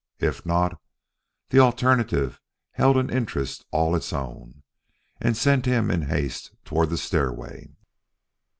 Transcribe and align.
If 0.17 0.43
not 0.47 0.81
the 1.51 1.59
alternative 1.59 2.41
held 2.71 2.97
an 2.97 3.11
interest 3.11 3.63
all 3.69 3.95
its 3.95 4.11
own, 4.11 4.63
and 5.19 5.37
sent 5.37 5.67
him 5.67 5.91
in 5.91 6.01
haste 6.01 6.55
toward 6.65 6.89
the 6.89 6.97
stairway. 6.97 7.69